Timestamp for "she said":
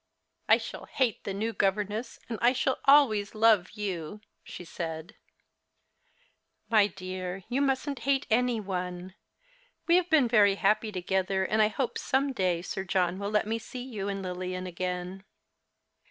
4.43-5.13